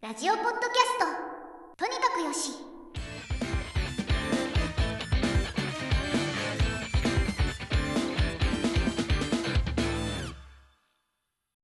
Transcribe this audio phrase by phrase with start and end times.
[0.00, 0.64] ラジオポッドキャス
[1.76, 2.52] トとにかくよし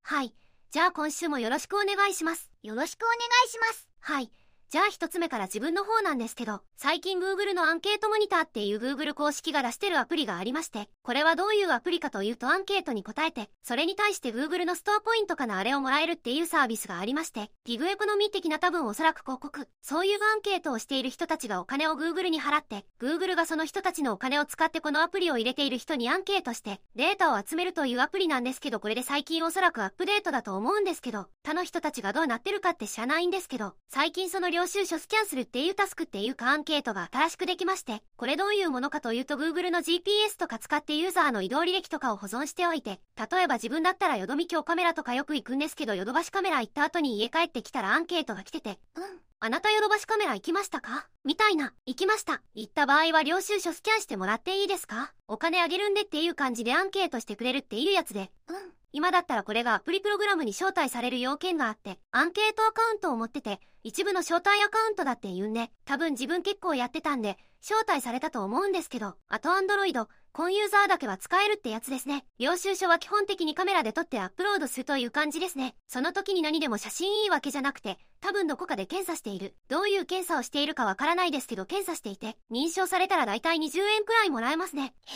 [0.02, 0.34] はい。
[0.72, 2.50] じゃあ今週もよろしくお願いします。
[2.64, 3.16] よろしくお願
[3.46, 4.32] いしますはい。
[4.70, 42.98] じゃあ一つ目から自分の方なんですけど、最近 Google のアンケートモニターっていう Google 公式が出してるアプリがありまして、これはどういうアプリかというとアンケートに答えて、それに対して Google のストアポイントかなあれをもらえるっていうサービスがありまして、ギグエコノミー的な多分おそらく広告、そういうアンケートをしている人たちがお金を Google に払って、Google がその人たちのお金を使ってこのアプリを入れている人にアンケートして、データを集めるというアプリなんですけど、これで最近おそらくアップデートだと思うんですけど、他の人たちがどうなってるかって知らないんですけど、最近その領収書スキャンするっていうタスクっていうかアンケートが新しくできまして、これどういうものかというと Google の GPS とか使ってユーザーの移動履歴とかを保存しておいて、
[43.30, 49.02] 例えば自分だったらよどみ京カメラとかよく行くんですけど、ヨドバシカメラ行った後に家帰ってきたらアンケートが来てて、うん
[49.40, 51.74] あなたヨドバシカメラ行きましたかみたいな。
[51.84, 52.40] 行きました。
[52.54, 55.12] 行った場合は領収書スキャンしてもらっていいですか？
[55.28, 58.30] お金あげるんでっていう感じでアンケートしてくれるっていうやつで。
[58.48, 58.56] うん
[58.94, 72.24] 今だったらこれがアプリプログラムに招待される要件があって、アンケートアカウントを持ってて、一部の招待アカウントだって言うんで、多分自分結構やってたんで、招待されたと思うんですけど、あとアンドロイド、コンユーザーだけは使えるってやつですね。
[72.38, 75.74] 領収書は基本的にカメラで撮ってアップロードするという感じですね。
[75.88, 79.56] その時に何でも写真いいわけじゃなくて、多分どこかで検査している。
[79.68, 84.94] どういう検査をしているかわからないですけど、検査していて、認証されたらだいたい20円くらいもらえますね。
[85.08, 85.10] え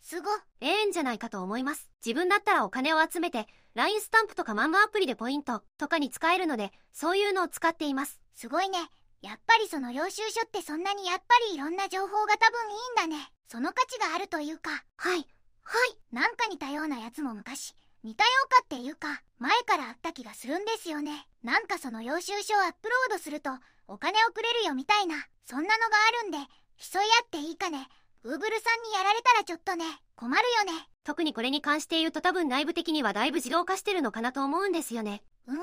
[0.00, 0.49] すごええ
[0.90, 1.88] んじゃないかと思います。
[2.04, 8.20] 自分だったらお金を集めて、LINE スタンプとか漫画アプリでポイントとかに使えるので、そういうのを使っています。
[8.40, 8.78] すごいね
[9.20, 15.18] やっぱりその領収書ってそんなにやっぱりいろんな情報が多分いいんだねその価値があるというかはい。
[15.62, 16.14] はい。
[16.14, 23.50] なんか似たようなやつも昔似たようかっていうか前からあった気がするんですよねなんかその領収書をアップロードすると
[23.88, 25.76] お金をくれるよみたいなそんなのが
[26.22, 26.38] あるんで
[26.78, 27.88] 競い合っていいかね
[28.24, 35.22] Google さんにやられたらちょっとね困るよね特にこれに関して言うと多分内部的にはだいぶ自動化してるのかなと思うんですよね。
[35.46, 35.56] うん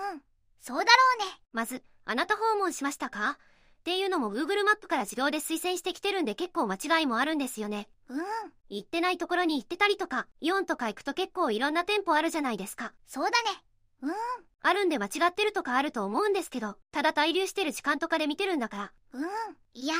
[0.60, 3.38] そうだろうねまず、あなた訪問しましたか？
[3.38, 7.88] っていうのも Google マップから自動で推薦してきてるんで結構間違いもあるんですよね。
[8.10, 8.24] うん
[8.70, 12.92] 行ってないところに行ってたりとか、イオンとか行くと結構いろんな店舗あるじゃないですか。
[13.06, 13.64] そうだね
[14.02, 14.14] うん
[14.62, 18.92] あるんで間違ってるとかあると思うんですけど、ただ滞留してる時間とかで見てるんだから。
[19.14, 19.28] うん
[19.74, 19.94] いや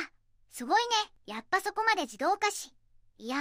[0.50, 0.94] すごいね。
[1.26, 2.72] やっぱそこまで自動化し。
[3.18, 3.36] いや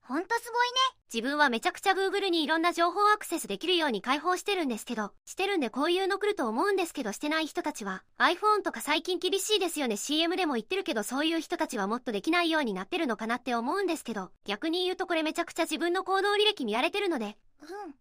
[0.00, 0.74] ほんとすごいね。
[1.14, 9.96] 自分はめちゃくちゃ Google にいろんな情報アクセスできるように開放してるんですけど、してるんでこういうの来ると思うんですけどしてない人たちは、iPhone とか最近厳しいですよね。
[9.96, 17.94] CM でも言ってるけどそういう人たちはもっとできないようになってるのかなって思うんですけど、逆に言うとこれめちゃくちゃ自分の行動履歴見られてるので、うん。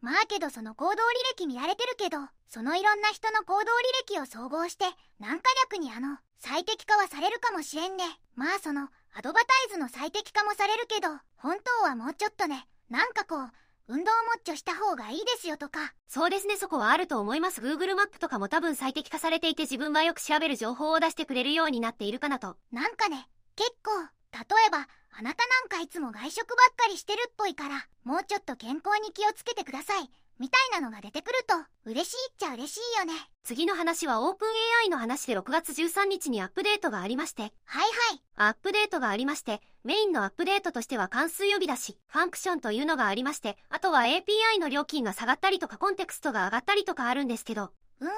[0.00, 0.96] まあけどその行動履
[1.36, 3.64] 歴見られてるけどそのいろんな人の行動履
[4.06, 4.84] 歴を総合して
[5.18, 5.42] 何か
[5.72, 8.04] 略にあの最適化はされるかもしれんね。
[8.34, 12.66] まあそのアドバタイズの最適化もされるけど本当はもうちょっとね。
[12.88, 13.50] なんかこう
[13.88, 15.92] 運動もっちょした方がいいですよとか。
[16.06, 16.56] そうですね。
[16.56, 17.60] そこはあると思います。
[17.60, 22.56] Google マップとかも多分最適化されていて自分はよく調べる情報を出してくれるようになっているかなと。
[22.70, 23.90] なんかね結構
[24.32, 24.86] 例えば
[25.18, 31.54] あなたなんかいつも外食ばっかりしてるっぽいからもうちょっと健康に気をつけてくださいみたいなのが出てくると
[31.84, 33.12] 嬉しいっちゃ嬉しいよね。
[33.42, 38.22] 次の話は OpenAI の話で6月13日にアップデートがありまして、はいはい。
[38.36, 48.10] アップデートがありまして、メインのアップデートとしては関数呼び出し、ファンクションというのがありまして、あとは API の料金が下がったりとかコンテクストが上がったりとかあるんですけど、うーん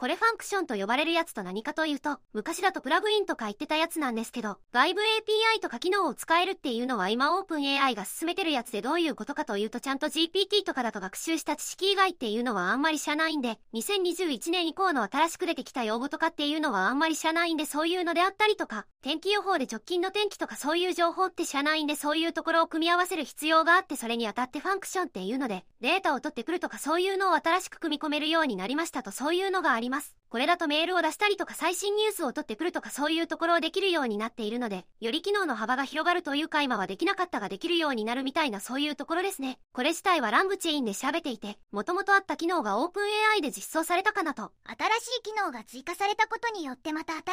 [0.00, 29.89] これファンクションと呼ばれるやつと何かというと、昔だとプラグインとか言ってたやつなんですけど、外部 API とか機能を使えるっていうのは今 OpenAI が進めてるやつでどういうことかというとちゃんと GPT とかだと学習した知識以外っていうのはあんまり知らないんで、2021年以降の新しく出てきた用語とかっていうのはあんまり知らないんでそういうのであったりとか、天気予報で直近の天気とかそういう情報って知らないんでそういうところを組み合わせる必要があってそれにあたってファンクションっていうので、データを取ってくるとかそういうのを新しく組み込めるようになりましたとそういうのがあります。
[30.28, 39.58] これだとメールを出したりとか最新ニュースを取ってくるとかそういうところをできるようになっているので、より機能の幅が広がるというか今はできなかったができるようになるみたいなそういうところですね。
[39.72, 44.52] これ自体はランブチェインで調べていて、もともとあった機能が OpenAI で実装されたかなと。
[44.64, 47.24] 新しい機能が追加されたことによってまた新しい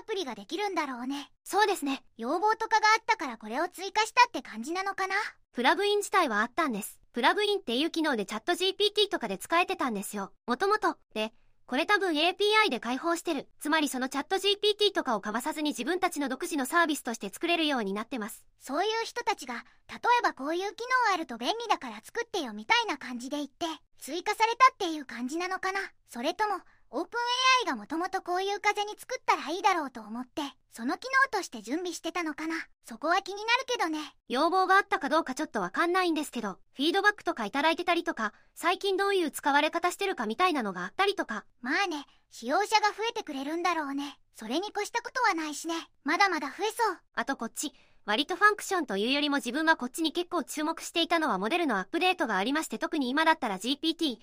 [0.00, 2.04] アプリができるんだろうねそうですね。
[2.16, 5.16] 要望とかがあったからこれを追加したって感じなのかな？
[5.52, 7.00] プラグイン自体はあったんです。
[7.12, 10.32] プラグインっていう機能でチャット GPT とかで使えてたんですよ。
[10.46, 10.96] もともと。
[11.14, 11.32] で、
[11.66, 13.48] これ多分 API で開放してる。
[13.58, 18.44] つまりそのチャット GPT とかをかわさずに自分たちの独自のサービスとして作れるようになってます。
[18.60, 19.54] そういう人たちが
[19.88, 20.80] 例えばこういう機
[21.10, 23.66] 能あると便利だから作ってよみたいな感じで言って
[23.98, 26.60] 追加されたっていう感じなのかなそれとも
[26.96, 32.54] オープン AI がもともとこういう風に作ったらいいだろうと思ってその機能として準備してたのかな。
[32.84, 33.98] そこは気になるけどね。
[34.28, 44.18] 要望があったかどうかちょっとわかんないんですけど、フィードバックとかいただいてたりとか、最近どういう使われ方してるかみたいなのがあったりとか、まあね使用者が増えてくれるんだろうね。
[44.34, 45.74] それに越したことはないしね。
[46.02, 46.98] まだまだ増えそう。
[47.14, 47.72] あとこっち、
[48.04, 54.18] 割とファンクションというよりも自分はこっちに結構注目していたのはモデルのアップデートがありまして特に今だったら GPT4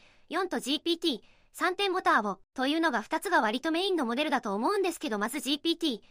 [0.49, 0.57] と
[1.53, 6.01] GPT3.5 ターボというのが2つが割とメインのモデルだと思うんですけどまず GPT4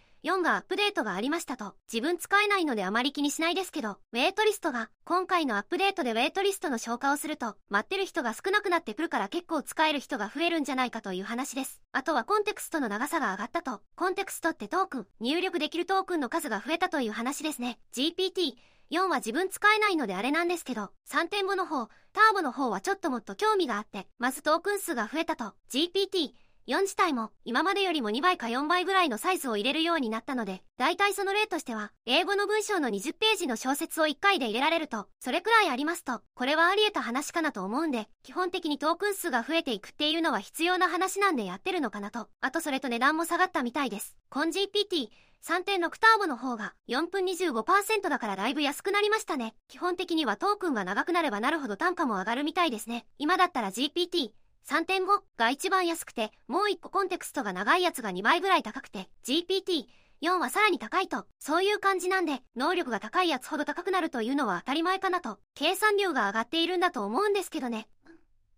[0.43, 1.75] がアップデートがありましたと。
[1.91, 11.81] 自分使えないのであまり気にしないですけどウェイトリストが今回のアップデートでウェイトリストの消化をすると待ってる人が少なくなってくるから結構使える人が増えるんじゃないかという話です。
[11.93, 13.81] あとはコンテクストの長さが上がったと。
[13.97, 17.79] コンテクストってトークン入力できるトークンの数が増えたという話ですね。
[17.93, 18.55] GPT
[18.91, 26.33] 4は自分使えないのであれなんですけど、3.5の方、ターボの方はちょっともっと興味があって、まずトークン数が増えたと、GPT、
[26.67, 42.29] 4自体も今までよりも2倍か4倍ぐらいのサイズを入れるようになったので、大体その例としては、英語の文章の20ページの小説を1回で入れられると、それくらいありますと、これはあり得た話かなと思うんで、基本的にトークン数が増えていくっていうのは必要な話なんでやってるのかなと。
[42.41, 44.17] あとそれと値段も下がったみたいです。
[44.29, 45.09] コン GPT、
[45.47, 49.55] 3.6ターボの方が4分25%だからだいぶ安くなりましたね。
[49.69, 53.07] 基本的にはトークンが長くなればなるほど単価も上がるみたいですね。
[53.19, 54.31] 今だったら GPT、
[54.69, 59.87] 3.5が一番安くて、もう1個コンテクストが長いやつが2倍ぐらい高くて、GPT、
[60.23, 67.89] 4はさらに高いと、そういう感じなんで、能力が高いやつほど高くなるというのは当たり前かなと、計算量が上がっているんだと思うんですけどね。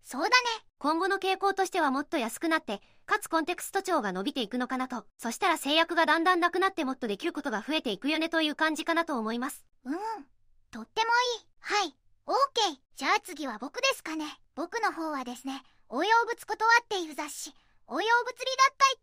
[0.02, 0.34] そうだね
[0.78, 9.64] 今後の傾向としてはもっと安くなって、かつコンテクスト帳が伸びていくのかなと、そしたら制約がだんだんなくなってもっとできることが増えていくよねという感じかなと思います。
[9.84, 9.94] うん。
[10.70, 11.46] とってもいい。
[11.60, 11.96] はい。
[12.26, 12.78] オーケー。
[12.96, 14.24] じゃあ次は僕ですかね。
[14.54, 17.54] 僕の方はですね応用物断っていう雑誌
[17.88, 18.44] 応用物理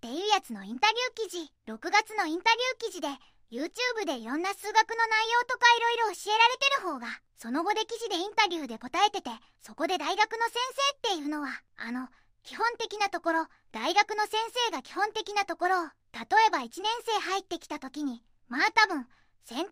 [0.01, 3.07] 学会っていうやつのインタビュー記事6月のインタビュー記事で
[3.51, 7.07] YouTube でいろんな数学の内容とかいろいろ教えられてる方が
[7.37, 9.29] その後で記事でインタビューで答えてて
[9.61, 10.53] そこで大学の先
[11.01, 12.07] 生っていうのはあの
[12.43, 19.05] 基本的なところ大学の先生が基本的なところを例えば1年生入ってきた時にまあ多分
[19.43, 19.71] 線形代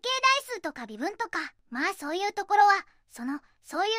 [0.56, 1.38] 数とか微分とか
[1.70, 3.92] まあそういうところはそのそういう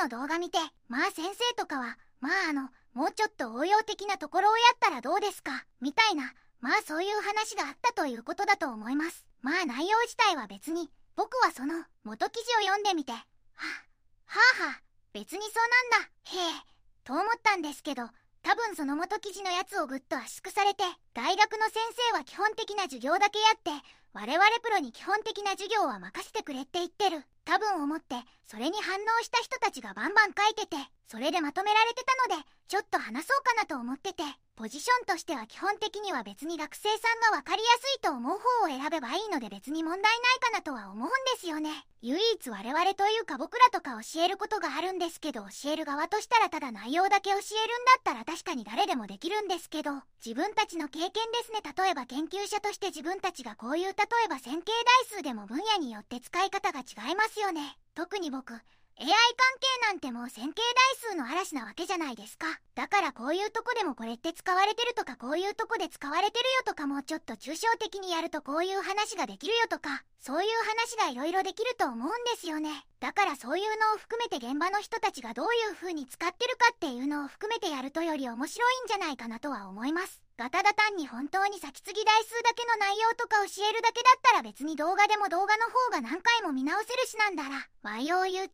[0.00, 0.58] YouTube の動画見て
[0.88, 9.26] まあ先生とかはまああのもうちょっと応用的なところをやったらどうですかみたいなまあそういう話があったということだと思います。
[9.42, 13.20] まあ内容自体は別に僕はその元記事を読んでみてはあ
[14.26, 14.82] はあはあ
[15.12, 16.75] 別にそうなんだへえ。
[17.06, 18.02] と思ったんですけど
[18.42, 20.82] 多分その元記事のやつをぐっと圧縮されて
[21.14, 21.78] 大学の先
[22.12, 23.70] 生は基本的な授業だけやって
[24.12, 28.16] 我々プロに基本的な授業は任せてくれって言ってる多分思って
[28.46, 30.76] それに反応した人たちがバンバン書いてて
[31.06, 34.24] それでまとめられてたのでちょっと話そうかなと思ってて。
[34.56, 41.84] ポジションとしては基本的には別に学生さんが分かりやすいと思う方を選べばいいので別に問題ないかなとは思うんですよね。
[42.00, 47.44] 唯一我々というか僕らとか教えることがあるんですけど教える側としたらただ内容だけ教えるんだ
[47.98, 49.90] ったら確かに誰でもできるんですけど
[50.24, 51.12] 自分たちの経験で
[51.44, 51.60] すね。
[51.60, 54.72] 例えば研究者として自分たちがこういう例えば線形
[55.12, 57.76] 代数でも分野によって使い方が違いますよね。
[57.94, 58.54] 特に僕
[58.98, 60.62] AI 関係なんてもう線形
[61.02, 62.46] 代数の嵐なわけじゃないですか。
[62.74, 72.70] だからこういうとこでもこれって使われてるとかこういうとこで使われてるよとかもうちょっと抽象的にやるとこういう話ができるよとかそういう話がいろいろできると思うんですよね。
[73.00, 80.25] だからそういうのを含めて現場の人たちがどういう風に使ってるかっていうのを含めてやるとより面白いんじゃないかなとは思います。
[80.38, 88.44] ガタダ単に本当に先継ぎ台数だけの内容とか教えるだけだったら別に動画でも動画の方が何回も見直せるしなんだら YOUTUBE の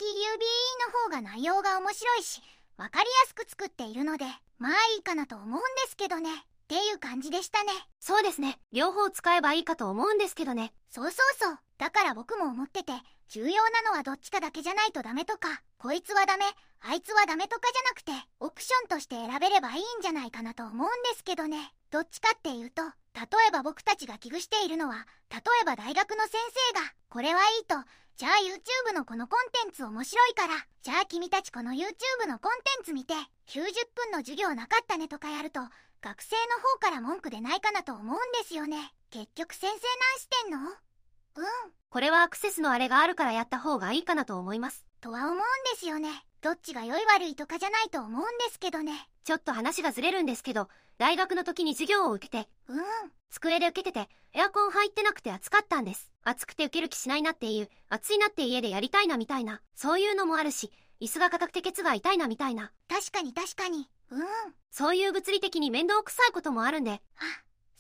[1.04, 2.40] 方が内容が面白いし
[2.76, 4.26] わかりやすく作っているので
[4.60, 6.34] まあいいかなと思うんですけどねっ
[6.68, 8.58] ていう感じでしたねそうですね。
[8.72, 10.72] 両方使えばいいかと思うんですけどね。
[10.88, 12.92] そうそうそうだから僕も思ってて
[13.32, 16.44] 重要なのはどっちかだけじゃないとダメとかこいつはダメ
[16.82, 21.72] あいつはダメとかじゃなくてオプションとして選べればいいんじゃないかなと思うんですけどね。
[21.90, 22.82] どっちかっていうと
[23.16, 26.32] 例えば僕たちが危惧しているのは例えば大学の先
[26.74, 27.74] 生がこれはいいと
[28.18, 33.14] じゃあ YouTube のこのコンテンツ面白いからじゃあ君たちこの YouTube のコンテンツ見て
[33.48, 33.64] 90
[33.96, 35.60] 分の授業なかったねとかやると
[36.02, 38.92] 学生の方から文句出ないかなと思うんですよね。
[39.10, 40.91] 結局先生何してんの？
[41.36, 41.44] うん
[41.90, 44.86] これはアクセスのあれがあるからやった方がいいかなと思います。
[45.00, 45.42] とは思うんで
[45.78, 46.08] すよね
[46.40, 48.92] どっちが良い悪いとかじゃないと思うんですけどね
[49.24, 52.82] ちょっと話がずれるんですけど、大学の時に授業を受けて、うん
[53.30, 56.10] 机で受けてて、エアコン入ってなくて暑かったんです。
[56.22, 60.70] 暑くて受ける気しないなっていう、暑いなって家でやりたいなみたいな、そういうのもあるし、
[61.00, 62.72] 椅子が硬くてケツが痛いなみたいな。
[62.88, 64.26] 確かに確かにうん。
[64.70, 66.98] そういう物理的に面倒くさいこともあるんで、あ、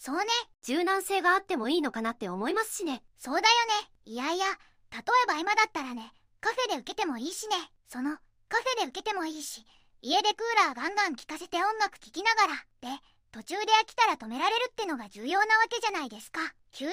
[0.04, 0.24] そうね。
[0.64, 3.04] 柔軟性があってもいいのかなって思いますしね。
[3.18, 3.44] そうだよ
[3.82, 3.88] ね。
[4.04, 4.46] いやいや、
[4.90, 7.54] 例えば今だったらね、カフェで受けてもいいしね。
[7.86, 8.10] その、
[8.48, 9.64] カフェで受けてもいいし、
[10.00, 16.40] 家でクーラーガンガン効かせて音楽聴きながら、で、途中で飽きたら止められるってのが重要なわけじゃないですか。
[16.72, 16.88] 90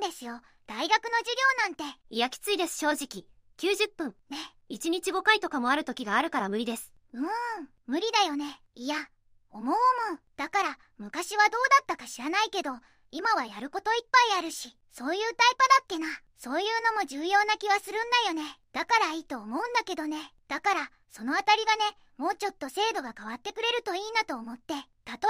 [0.00, 0.40] 分ですよ。
[0.66, 1.84] 大学の授業なんて。
[2.08, 3.26] いや、きついです、正直。
[3.58, 4.16] 90分。
[4.30, 4.38] ね。
[4.70, 6.94] 1日5回とかもある時があるから無理です。
[7.12, 7.26] うーん、
[7.84, 8.62] 無理だよね。
[8.74, 8.96] いや、
[9.54, 10.20] 思う思う。
[10.36, 12.72] だから、昔はどうだったか知らないけど、
[13.12, 16.08] 今はやることいっぱいあるし、そういうタイプだっけな。
[16.36, 18.58] そういうのも重要な気はするんだよね。
[18.72, 20.34] だからいいと思うんだけどね。
[20.48, 21.84] だから、そのあたりがね、
[22.16, 24.74] もうちょっと制度が変わってくれるといいなと思って。
[24.74, 24.82] 例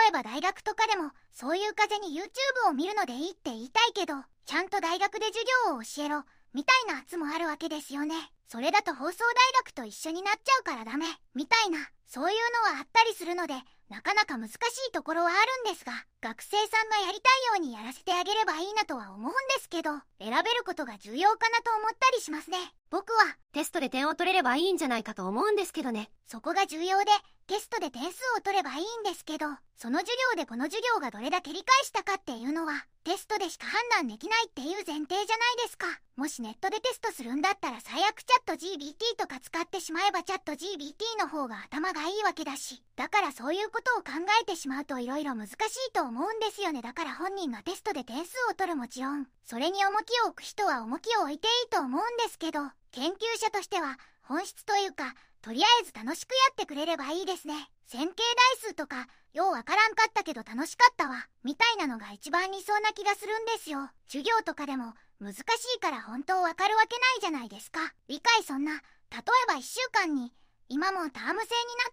[0.08, 4.14] えば大学とかでも、そういう風に YouTube を見るのでいいって言いたいけど、
[4.46, 8.14] ちゃんと大学で授業を教えろ、みたいな圧もあるわけですよね。
[8.48, 13.54] それだと放送大学と一緒になっちゃうからダメ、みたいな、そういうのはあったりするので、
[13.88, 14.54] なかなか難し
[14.88, 15.32] いところはあ
[15.66, 15.92] るんですが、
[16.24, 17.28] 学生さんがやりた
[17.58, 22.56] いようにやらせてあげればいいなとは思うんですけど、選べることが重要かなと思ったりしますね。
[22.88, 26.08] 僕は、テストで点を取れればいいんじゃないかと思うんですけどね。
[26.26, 27.10] そこが重要で、
[27.46, 35.86] テストで点数を取ればいいんですけど、その授業でこの授業がどれだけ理解したかっていうのは、テストでしか判断できないっていう前提じゃないですか。
[36.16, 42.82] もしネットでテストするんだったら最悪チャット GBT とか使ってしまえばチャット GBT の方が頭がいいわけだし。
[42.96, 46.80] だからそういうことを考えてしまうと色々難しいと思思うんですよね。
[46.80, 52.60] だから本人がテストで点数を取るもちろん、それに重きを置く人は重きを置いていいと思うんですけど、
[52.92, 57.68] 研究者としては本質というか、とりあえず楽しくやってくれればいいですね。
[57.86, 58.22] 線形
[58.62, 63.90] 代数とか、ようわからんかったけど楽しかったわ、みたいなのが一番理想な気がするんですよ。
[64.06, 65.40] 授業とかでも、難し
[65.76, 67.80] いから本当わかるわけないじゃないですか。
[68.06, 70.32] 理解そんな、例えば1週間に、
[70.68, 71.42] 今もターム制になっ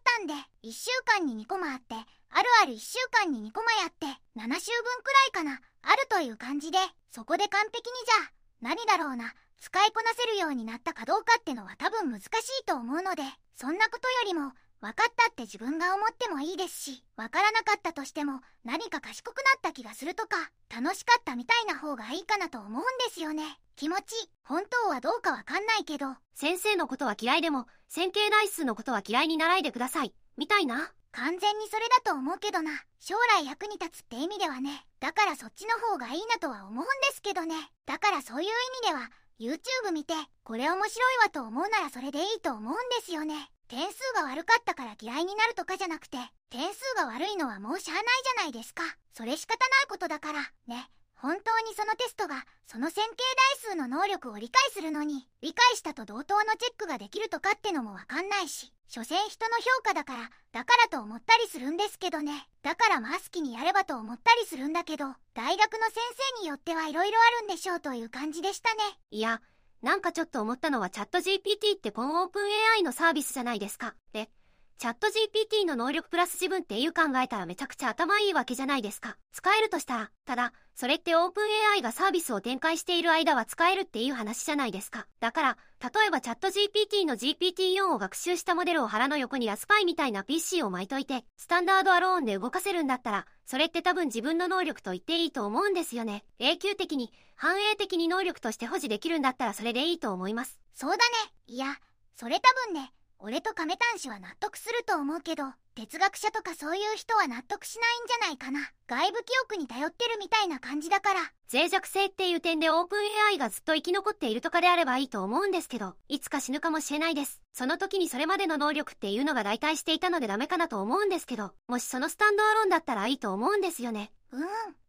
[0.03, 1.95] たんで、1週間に2コマあって、
[2.31, 6.79] あるある1週間に2コマやって、7週分くらいかな、あるという感じで、
[7.11, 13.23] そこで完璧にじゃあ、何だろうな、使いこなせるようになったかどうかってのは多分難しいと思うので、
[13.55, 23.59] そんなことよりも、分かったって自分が思ってもいいですし、分からなかったとしても何か賢くなった気がするとか、楽しかったみたいな方がいいかなと思うんですよね。
[23.75, 30.15] 気持ち、本当はどうかわかんないけど、先生のことは嫌いでも、線形代数のことは嫌いにならないでください。
[30.37, 30.91] みたいな。
[31.11, 32.71] 完全にそれだと思うけどな。
[32.99, 34.85] 将来役に立つって意味ではね。
[34.99, 37.55] だからそっちの方がいいなとは思うんですけどね。
[37.85, 38.51] だからそういう意
[38.81, 40.13] 味では、YouTube 見て、
[40.43, 43.51] これ面白いわと思うならそれでいいと思うんですよね。
[43.67, 46.17] 点数が悪かったから嫌いになるとかじゃなくて、
[46.49, 48.83] 点数が悪いのはもうしゃあないじゃないですか。
[49.13, 50.89] それ仕方ないことだから、ね。
[51.15, 53.15] 本当にそのテストが、その線形
[53.63, 62.45] 代数の能力を理解するのに、理解したと同等のチェックができるとかってのもわかんないし、所詮人の評価だから、だからと思ったりするんですけどね。
[62.61, 65.93] だからマスキにやればと思ったりするんだけど、大学の先
[66.35, 68.81] 生によってはいろいろあるんでしょうという感じでしたね。
[69.09, 69.41] いや、
[69.81, 72.43] なんかちょっと思ったのはチャット GPT ってこのオープン
[72.75, 73.95] AI のサービスじゃないですか。
[74.11, 74.29] で、
[74.77, 79.17] チャット GPT の能力プラス自分っていう考えたらめちゃくちゃ頭いいわけじゃないですか。
[79.31, 85.05] 使えるとしたら、ただ、それってオープン AI がサービスを展開している間は使えるっていう話じゃないですか。
[85.19, 96.23] だから、例えばチャット GPT の GPT-4 を学習したモデルを腹の横にラスパイみたいな PC を巻いといて、スタンダードアローンで動かせるんだったら、それって多分自分の能力と言っていいと思うんですよね。
[96.39, 100.59] 永久的に、反映的に能力として保持できるんだったらそれでいいと思います。
[100.73, 101.03] そうだね。
[101.47, 101.77] いや、
[102.15, 105.43] それ多分ね、俺と亀端氏は納得すると思うけど、
[105.75, 108.71] 哲学者とかそういう人は納得しないんじゃないかな。
[108.87, 111.19] 外部記憶に頼ってるみたいな感じだから。
[111.53, 112.99] 脆弱性っていう点でオープン
[113.29, 117.43] AI がずっと生き残っているとかであればいいと思うんですけど、いつか死ぬかもしれないです。
[117.53, 124.11] その時にそれまでの能力っていうのが代替していたのでダメかなと思うんですけど、もしそのスタンドアローンだったらいいと思うんですよね。
[124.31, 124.45] うーん、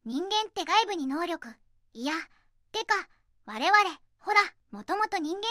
[0.07, 1.49] 人間って外部に能力。
[1.93, 2.15] いや、
[2.73, 2.95] てか、
[3.45, 3.77] 我々、
[4.21, 5.51] ほら、もともと人間単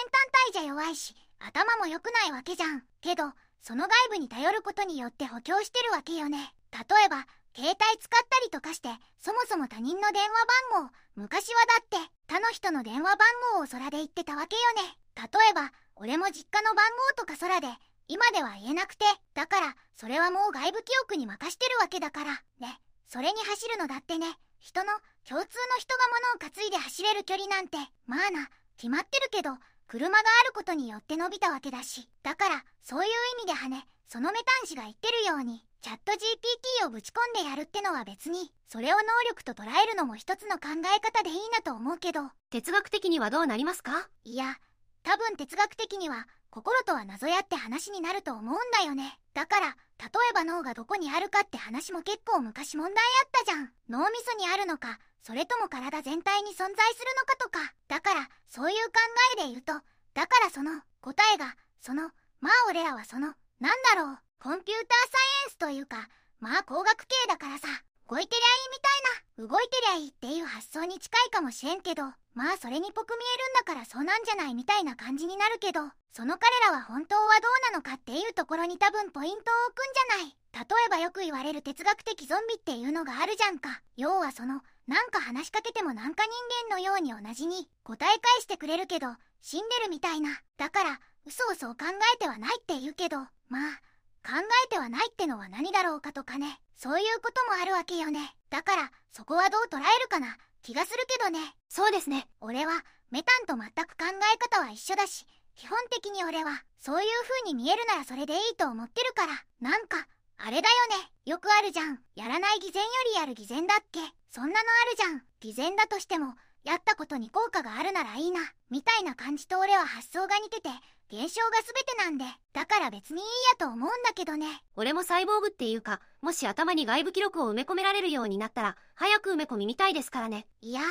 [0.51, 2.83] 体じゃ弱いし、頭も良くないわけじゃん。
[3.01, 6.53] けど、その外部に頼ることによって補強してるわけよね。
[6.71, 10.29] 例えば、携帯使ったりとかして、そもそも他人の電話
[10.73, 14.97] 番号、昔はだって、他の人の電話番号を空で言ってたわけよね。
[15.15, 17.67] 例えば、俺も実家の番号とか空で、
[18.07, 22.79] 今では言えなくて、だから、それはもう外部記憶に任してるわけだから、ね。
[23.07, 24.27] それに走るのだってね、
[24.59, 24.93] 人の、
[25.27, 26.03] 共通の人が
[26.37, 29.51] 物を担いで走れる距離なんて、まあな、決まってるけど、
[29.87, 32.07] 車があることによって伸びたわけだし。
[32.23, 42.21] だから、そういう意味ではね、そのメタン氏が言ってるように、チャット GPT をぶち込んでやるってのは別に、それを能力と捉えるのも一つの考え方でいいなと思うけど、
[42.51, 44.07] 哲学的にはどうなりますか？
[44.23, 44.57] いや、
[45.03, 49.19] 多分哲学的には心とは謎やって話になると思うんだよね。
[49.33, 53.71] だから例えば脳がどこにあるかって話も結構昔問題あったじゃん。
[53.89, 58.93] 脳みそにあるのかそれとも体全体に存在するのかとかだからそういう考
[59.37, 59.73] えで言うと
[60.13, 62.09] だからその答えがその
[62.41, 66.09] まあ俺らはそのなんだろうコンピューターサイエンスというか
[66.39, 67.67] まあ工学系だからさ
[68.09, 75.81] 動いてりゃいいみたいな動いてりゃいいっていう発想に近いかもしれんけどまあそれにぽく見えるんだからそうなんじゃないみたいな感じになるけど
[76.13, 80.35] その彼らは本当はどうなのかっていうところに多分ポイントを置くんじゃない。
[80.53, 83.81] 例えばよく言われる哲学的ゾンビっていうのがあるじゃんか。
[83.95, 84.61] 要はその
[84.91, 89.07] なんか話しかけてもなんか人間のように同じに答え返してくれるけど
[89.39, 90.41] 死んでるみたいな。
[90.57, 93.79] だから嘘をそう考えてはないって言うけどまあ
[94.21, 96.59] 考えてはないってのは何だろうかとかね。
[96.75, 98.35] そういうこともあるわけよね。
[98.49, 100.35] だからそこはどう捉えるかな。
[100.61, 101.39] 気がするけどね。
[101.69, 102.27] そうですね。
[102.41, 107.09] 俺はメタンと全く考え方は一緒だし基本的に俺はそういう
[107.45, 109.33] 風に見えるならそれでいいと思ってるから。
[109.61, 110.05] なんか
[110.43, 110.63] あれだよ
[111.01, 111.11] ね。
[111.25, 111.99] よくあるじゃん。
[112.15, 113.99] やらない偽善よりやる偽善だっけ。
[114.31, 115.21] そんなのあるじゃん。
[115.39, 116.33] 偽善だとしても
[116.63, 118.41] やったことに効果があるならいいな。
[118.71, 120.69] みたいな感じと俺は発想が似てて
[121.11, 122.25] 現象が全てなんで。
[122.53, 124.47] だから別にいいやと思うんだけどね。
[124.75, 130.47] 俺もサイボーグっていうか、もし頭に外部記録を埋め込められるようになったら、早く埋め込みみたいですからね。
[130.61, 130.81] いや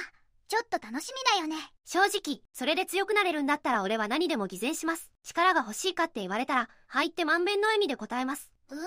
[0.47, 1.57] ちょっと楽しみだよね。
[1.85, 5.11] 正直、それで強くなれるんだったら俺は何でも偽善します。
[5.25, 8.53] 力が欲しいかって言われたら、はいって満遍の笑みで答えます。
[8.69, 8.79] うん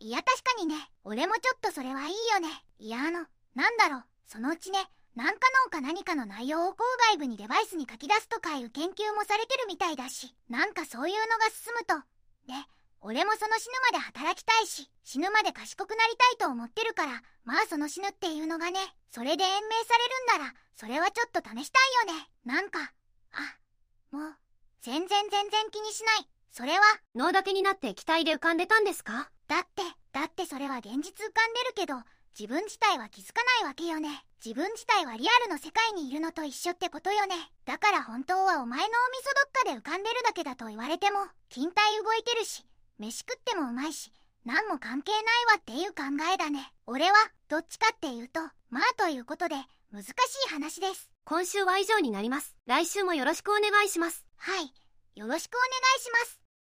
[0.00, 0.74] いや確かにね。
[1.04, 2.48] 俺もちょっとそれはいいよね。
[2.78, 4.04] いやあのなんだろう。
[4.26, 4.78] そのうちね
[5.16, 6.76] なんかのか何かの内容を郊
[7.10, 11.96] 外部にデバイスに書き出すとかいう研究もされてるみたいだしなんかそういうのが進むと
[12.46, 12.68] ね
[13.00, 18.78] 俺もその死ぬまで働きたいし死ぬまで賢くなりたいと思ってるからまあその死ぬっていうのがね
[19.10, 19.98] それで延命さ
[20.36, 22.28] れるんならそれはちょっと試したいよね。
[22.44, 22.92] なんか
[23.32, 23.56] あ
[24.12, 24.34] もう
[24.82, 26.28] 全然全然気にしない。
[26.52, 26.80] それは。
[27.16, 29.30] 脳だけになって機体で浮かんでたんですか？
[29.48, 31.94] だってだってそれは現実浮かんでるけど
[32.38, 34.24] 自分自体は気づかないわけよね。
[34.44, 37.34] 自分自体はリアルの世界にいるのと一緒ってことよね。
[37.64, 39.34] だから本当はお前のお味噌
[39.64, 41.18] どっかで浮かんでるだけだと言われても
[41.50, 42.64] 勤体動いてるし
[42.98, 44.12] 飯食ってもうまいし
[44.44, 46.72] 何も関係ないわっていう考えだね。
[46.86, 47.14] 俺は
[47.48, 49.56] どっちかっていうとまあということで
[49.90, 50.08] 難し
[50.46, 51.10] い話です。
[51.24, 52.54] 今週は以上になります。
[52.66, 54.24] 来週もよろしくお願いします。
[54.36, 54.72] はい。
[55.18, 56.47] よろしくお願いします